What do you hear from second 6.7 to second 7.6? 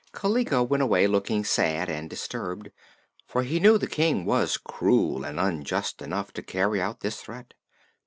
out this threat.